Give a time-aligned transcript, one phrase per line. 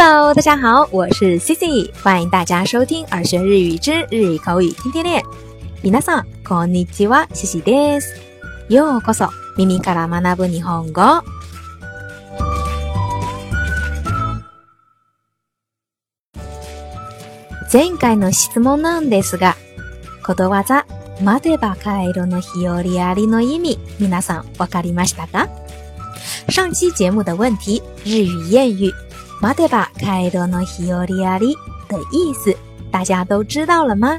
[0.00, 5.20] Hello，大家好，我是 Cici，欢迎大家收听《耳学日语之日语口语天天练》。
[5.82, 8.14] 皆さん、こんにちは、Cici です。
[8.68, 11.02] ようこそ、耳から学ぶ日本語。
[17.72, 19.56] 前回の質問なんですが、
[20.24, 20.86] ことわざ、
[21.20, 25.48] 待てばカエルの日よりありの意味、皆さんわかりましたか
[26.48, 28.92] 上期节目的问题、日语谚语。
[29.40, 31.54] 马德巴开诺那日利亚里
[31.88, 32.52] 的意思，
[32.90, 34.18] 大家都知道了吗？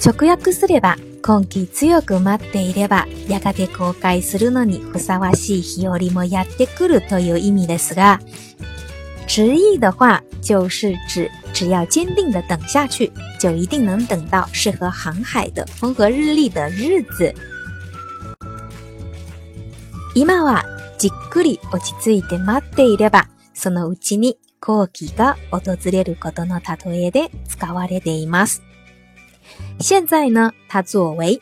[0.00, 8.18] 直訳すれば、今季強く待っていればやがて公開するのにふさわしい日もやってくるという意味ですが，
[9.28, 17.32] 直意的话就是指只要坚定的等下去，就一定能等到适合航海的风和日丽的日子。
[20.14, 20.62] 今は
[21.02, 28.62] じっくり落ち着いて待っていれば、そのうちに後期が訪れることの例えで使われています。
[29.80, 31.40] 現在呢，他作为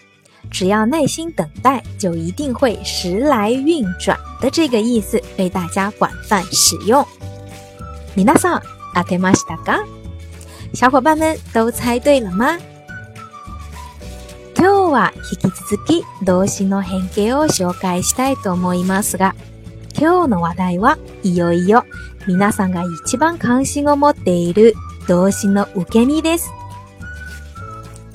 [0.51, 7.07] 只要耐心等待，就一定会时来运转的这个意思被大家广泛使用。
[8.17, 8.63] 皆さん、
[8.95, 9.85] 当てましたか？
[10.73, 12.57] 小伙伴们都猜对了吗？
[14.57, 19.35] 今日は引き続き動詞の変形を紹介したいと思いますが。
[19.95, 21.85] 今日話題はいよいよ
[22.27, 23.85] 皆さんが一番関心
[24.53, 24.75] る
[25.09, 26.51] 動詞の受け身です。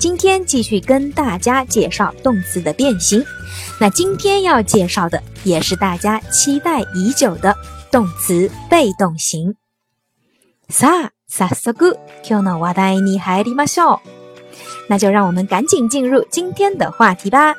[0.00, 3.24] 今天继续跟大家介绍动词的变形，
[3.80, 7.54] 那今天要介绍的也是大家期待已久的
[7.90, 9.54] 动词被动形。
[10.70, 11.72] さあ早速
[12.22, 14.00] 今日の話題にハイリマショ。
[14.88, 17.54] 那就让我们赶紧进入今天的话题吧。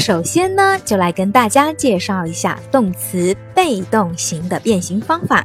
[0.00, 5.44] 首先呢，就来跟大家介绍一下动词被动型的变形方法。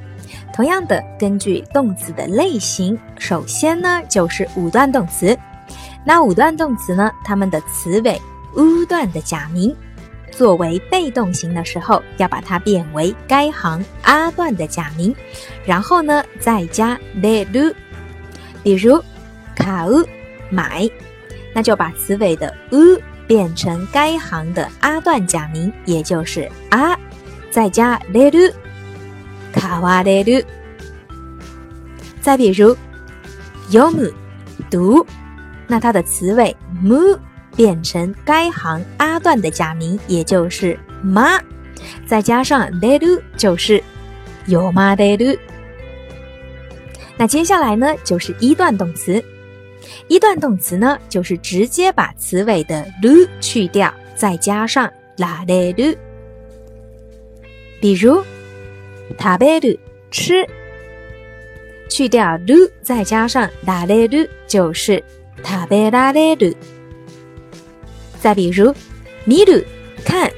[0.56, 5.36] 同样的，根据动词的类型，首先呢就是五段动词。
[6.06, 8.22] 那五段动词呢，它们的词尾
[8.56, 9.76] u 段的假名，
[10.32, 15.16] 作为被动型的时候，要把它变为该行 a 段的假名，
[15.66, 17.76] 然后呢再加 d e d
[18.64, 19.02] 比如，
[19.56, 20.06] 卡 u
[20.52, 20.88] 买，
[21.56, 22.78] 那就把词尾的 u。
[23.36, 26.96] 变成该行的阿段假名，也就是啊，
[27.50, 28.54] 再加 d e u
[29.52, 30.44] k a w u
[32.22, 32.78] 再比如
[33.72, 34.14] ，yomu
[34.70, 35.04] 读，
[35.66, 37.18] 那它的词尾 m
[37.56, 41.42] 变成该行阿段的假名，也就是 m
[42.06, 43.84] 再加上 deu 就是
[44.46, 45.38] 有 o m a u
[47.18, 49.24] 那接下来呢，就是一段动词。
[50.08, 55.96] 一段动词呢，就是直接把词尾的 do 去掉，再加上 la d e u。
[57.80, 58.24] 比如
[59.18, 59.78] ，tabe u
[60.12, 60.46] 吃，
[61.90, 65.02] 去掉 do，再加上 la d e u 就是
[65.44, 66.56] tabe la le u。
[68.22, 68.74] 再比如
[69.28, 69.64] ，miu
[70.06, 70.30] 看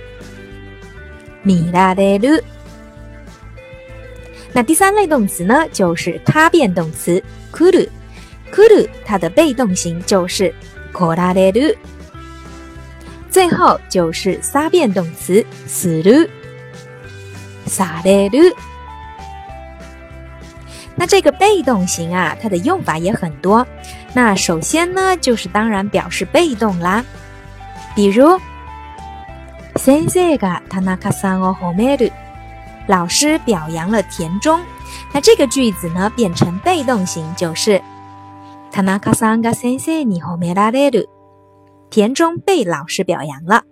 [1.45, 2.43] ，mi la le u。
[4.51, 7.87] 那第三类动词呢，就是他变动词 kuu r。
[8.51, 10.53] k る，r 它的被动型就是
[13.29, 16.29] 最后就是三变动词 s u r u
[17.65, 18.55] s
[20.97, 23.67] 那这个被动型啊，它的用法也很多。
[24.13, 27.03] 那首先呢，就是当然表示被动啦，
[27.93, 28.39] 比如
[32.87, 34.61] 老师表扬了田中。
[35.11, 37.81] 那这个句子呢，变成被动型就是。
[38.71, 41.09] 田中さんが先生に褒められる。
[41.91, 43.63] 田中被老师表扬了。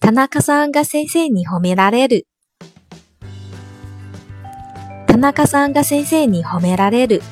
[0.00, 2.26] 田中さんが先生に褒められる。
[5.06, 7.22] 田中さんが先生に褒められる。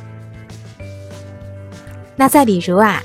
[2.17, 3.03] 那再比如啊，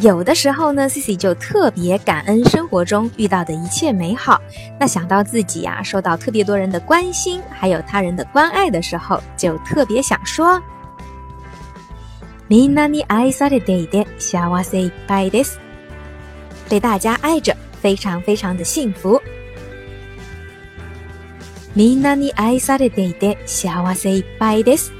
[0.00, 4.40] 有的时候呢，Cici 就特别感恩生活中遇到的一切美好。
[4.80, 10.58] 那想到自己呀、啊，受到特别多人的关心，还有他人的关爱的时候，就特别想说。
[12.48, 15.60] みんなに愛されていて幸せいっぱいです。
[16.70, 19.20] 被大家爱着，非常非常的幸福。
[21.76, 24.92] みんなに愛されていて幸せいっぱいです。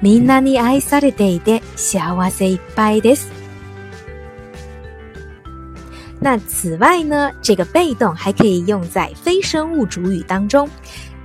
[0.00, 3.32] みんなに愛されていて幸せいっぱいです。
[6.20, 10.68] 那此外呢，这个被动还可以用在非生物主语当中。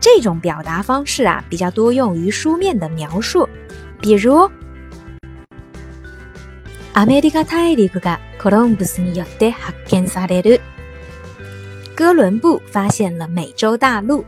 [0.04, 3.48] 这种表达方式啊，比较多用于书面的描述，
[4.02, 4.36] 比如
[6.94, 10.60] アメリカ大陸がコロンブスによって発見される。
[11.96, 14.26] 哥伦布发现了美洲大陆。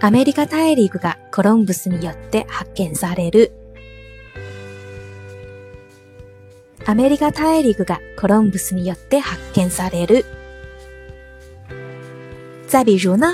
[0.00, 3.52] アメリカ大陸がコロンブスによって発見される。
[6.86, 10.24] アメリカ大陸がコロンブスによって発見される。
[12.70, 13.26] 再比如呢？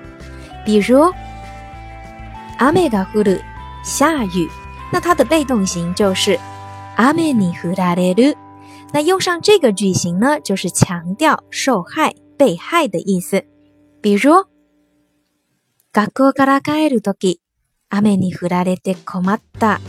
[0.64, 1.02] 比如，
[2.58, 2.72] 阿
[3.84, 4.48] 下雨，
[4.92, 6.38] 那它的被动型就是，
[6.94, 7.10] 阿
[8.92, 13.42] 那用上这个句型呢，就是强调受害、被害的意思。
[14.02, 14.30] 比如，
[15.92, 17.38] 学校から帰るとき、
[17.90, 19.80] 雨に降られて困った。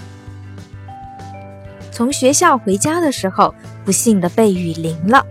[1.94, 3.54] 从学校回家的时候，
[3.86, 5.24] 不幸的被雨淋了。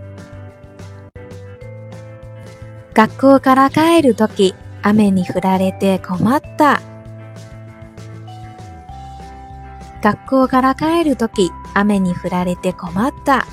[2.95, 6.79] 学校から帰る時、雨に降られて困った。
[10.01, 13.45] 学校から帰る時、雨に降られて困った。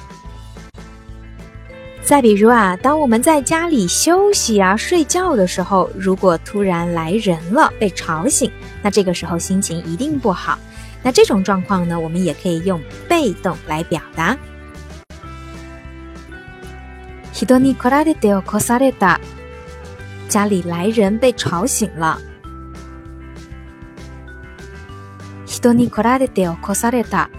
[2.04, 8.48] 再比如啊，当我们在家里休息啊、睡觉的时候，如果突然来人了，被吵醒，
[8.82, 10.56] 那这个时候心情一定不好。
[11.02, 14.36] 那这种状况呢，我们也可以用被动来表达。
[17.32, 19.18] ヒにこられて起こされた，
[20.28, 22.18] 家里来人被吵醒了。
[25.46, 27.30] ヒにこられて起こされた。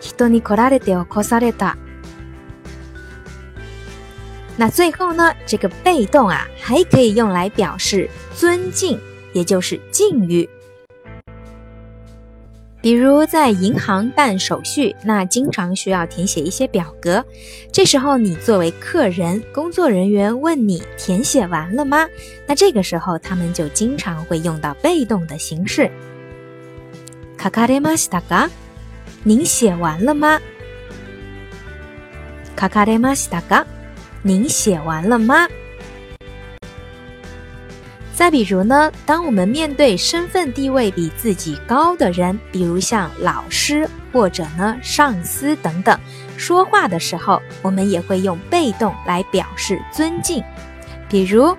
[0.00, 1.76] ヒにこられて起こされた。
[4.58, 9.00] 那最后呢，这个被动啊，还可以用来表示尊敬。
[9.32, 10.48] 也就是境遇，
[12.80, 17.24] 比如在银行办手续，那经常需要填写一些表格。
[17.72, 22.08] 这时候，你作为客人，工作人员问你：“填写完了吗？”
[22.46, 25.90] 那这个时候，他们就经常会用到被动的形式。
[27.36, 28.50] 卡卡德马西达嘎，
[29.22, 30.40] 您写完了吗？
[32.56, 33.64] 卡卡德马西达嘎，
[34.22, 35.46] 您写完了吗？
[38.18, 45.96] 再比如呢，当我们面对身份地位比自己高的人，比如像老师或者呢上司等等，
[46.36, 50.42] 说话的时候，我们也会用被动来表示尊敬，
[51.08, 51.56] 比如，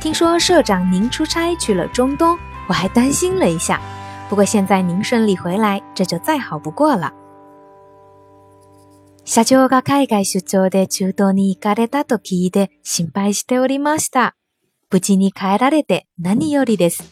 [0.00, 2.36] 听说社长您出差去了中东，
[2.66, 3.80] 我还担心了一下。
[4.30, 7.12] 不过现在您顺利回来，这就再好不过了。
[9.24, 14.36] 社長が海外出張で中東に行かれたと聞いて心配しておりました。
[14.88, 17.02] 無事に帰られて何よりです。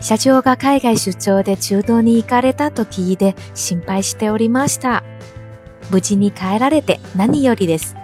[0.00, 5.04] 社長が海外出張で中東に行かれたと聞いて心配しておりました。
[5.92, 7.94] 無事に帰られて何よりです。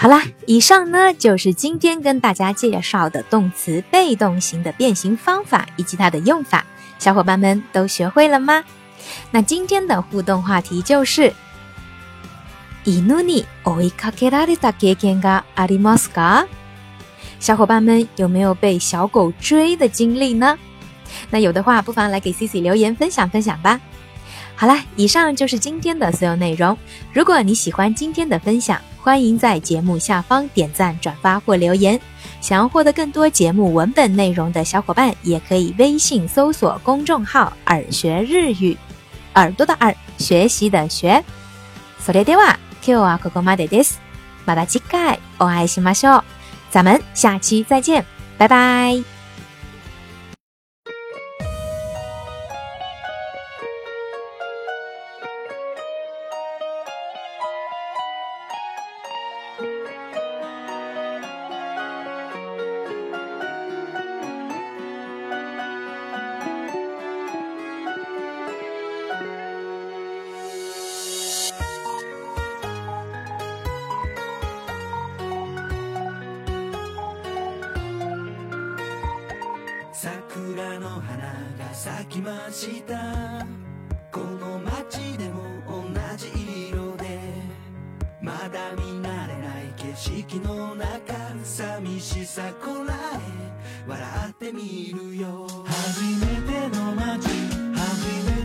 [0.00, 6.64] 好啦，以上呢就是今天跟大家介绍的动词被动型的变形方法以及它的用法，
[7.00, 8.62] 小伙伴们都学会了吗？
[9.32, 11.32] 那今天的互动话题就是，
[12.84, 16.08] 以努尼欧伊卡克拉里达克天嘎阿里莫斯
[17.40, 20.56] 小伙伴们有没有被小狗追的经历呢？
[21.30, 23.80] 那有的话，不妨来给 Cici 留言分享分享吧。
[24.60, 26.76] 好了，以上就是今天的所有内容。
[27.12, 31.98] 如果你喜欢今天的分享，欢迎在节目下方点赞、转发或留言。
[32.40, 38.76] 想要获得更多节目文本内容的小伙伴，也可以微信搜索公众号“耳学日语”，
[39.36, 41.22] 耳朵的耳，学习的学。
[42.04, 44.00] それでは、今日はここまでです。
[44.44, 46.22] また次回お会いしましょう。
[46.72, 48.04] 咱们下期再见，
[48.36, 49.17] 拜拜。
[80.00, 81.24] 桜の花
[81.58, 83.44] が咲きました
[84.12, 87.18] この街でも同じ色で
[88.22, 90.94] まだ見慣れない景色の中
[91.42, 97.32] 寂しさこらえ笑ってみるよ初めての街初
[98.24, 98.37] めて